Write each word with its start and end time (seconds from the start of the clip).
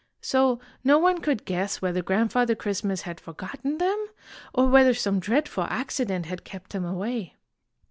So 0.23 0.59
no 0.83 0.97
one 0.97 1.19
could 1.19 1.45
guess 1.45 1.79
whether 1.79 2.01
Grandfather 2.01 2.55
Christmas 2.55 3.03
had 3.03 3.19
forgotten 3.19 3.77
them, 3.77 4.07
or 4.51 4.65
whether 4.67 4.95
some 4.95 5.19
dreadful 5.19 5.65
accident 5.69 6.25
had 6.25 6.43
kept 6.43 6.73
him 6.73 6.83
away. 6.83 7.35